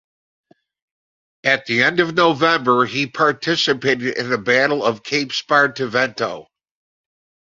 At 1.43 1.67
the 1.67 1.83
end 1.83 1.99
of 1.99 2.15
November 2.15 2.87
he 2.87 3.05
participated 3.05 4.17
in 4.17 4.31
the 4.31 4.39
battle 4.39 4.83
of 4.83 5.03
Cape 5.03 5.29
Spartivento. 5.29 6.47